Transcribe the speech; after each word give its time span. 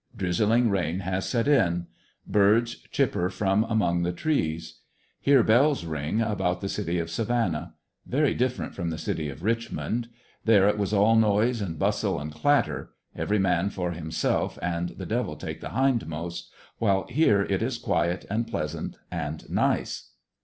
Drizzling 0.17 0.71
rain 0.71 1.01
has 1.01 1.29
set 1.29 1.47
in. 1.47 1.85
Birds 2.25 2.77
chipper 2.89 3.29
from 3.29 3.63
among 3.65 4.01
the 4.01 4.11
trees. 4.11 4.79
Hear 5.19 5.43
bells 5.43 5.85
ring 5.85 6.21
about 6.21 6.59
the 6.59 6.69
city 6.69 6.97
of 6.97 7.11
Savannah. 7.11 7.75
Very 8.07 8.33
different 8.33 8.73
from 8.73 8.89
the 8.89 8.97
city 8.97 9.29
of 9.29 9.43
Richmond; 9.43 10.09
there 10.43 10.67
it 10.67 10.79
was 10.79 10.91
all 10.91 11.15
noise 11.15 11.61
and 11.61 11.77
bustle 11.77 12.19
and 12.19 12.31
clatter, 12.31 12.93
every 13.15 13.37
man 13.37 13.69
for 13.69 13.91
himself 13.91 14.57
and 14.59 14.89
the 14.89 15.05
devil 15.05 15.35
take 15.35 15.61
the 15.61 15.69
hindmost, 15.69 16.49
while 16.79 17.05
here 17.07 17.43
it 17.43 17.61
is 17.61 17.77
quiet 17.77 18.25
and 18.27 18.47
pleasant 18.47 18.97
and 19.11 19.47
nice. 19.51 20.13